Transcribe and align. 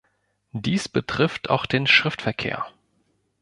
Dies 0.53 0.87
betrifft 0.89 1.51
auch 1.51 1.67
den 1.67 1.85
Schriftverkehr. 1.85 2.65